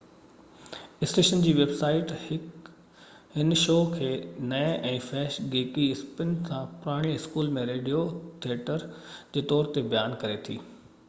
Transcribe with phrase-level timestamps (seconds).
[1.07, 4.09] station جي website هن show کي
[4.53, 8.03] نئين ۽ فحش گيڪي اسپن سان پراڻي اسڪول جي ريڊيو
[8.49, 8.89] ٿيٽر
[9.37, 10.61] جي طور تي بيان ڪري ٿي